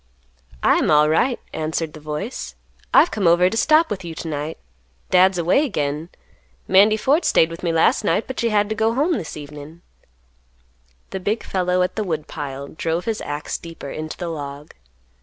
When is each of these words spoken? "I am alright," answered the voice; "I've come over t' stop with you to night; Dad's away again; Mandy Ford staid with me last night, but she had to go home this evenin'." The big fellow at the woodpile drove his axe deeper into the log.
"I 0.63 0.77
am 0.79 0.89
alright," 0.89 1.39
answered 1.53 1.93
the 1.93 1.99
voice; 1.99 2.55
"I've 2.91 3.11
come 3.11 3.27
over 3.27 3.51
t' 3.51 3.55
stop 3.55 3.91
with 3.91 4.03
you 4.03 4.15
to 4.15 4.27
night; 4.27 4.57
Dad's 5.11 5.37
away 5.37 5.63
again; 5.63 6.09
Mandy 6.67 6.97
Ford 6.97 7.23
staid 7.23 7.51
with 7.51 7.61
me 7.61 7.71
last 7.71 8.03
night, 8.03 8.25
but 8.25 8.39
she 8.39 8.49
had 8.49 8.67
to 8.69 8.73
go 8.73 8.95
home 8.95 9.13
this 9.13 9.37
evenin'." 9.37 9.83
The 11.11 11.19
big 11.19 11.43
fellow 11.43 11.83
at 11.83 11.97
the 11.97 12.03
woodpile 12.03 12.69
drove 12.69 13.05
his 13.05 13.21
axe 13.21 13.59
deeper 13.59 13.91
into 13.91 14.17
the 14.17 14.29
log. 14.29 14.73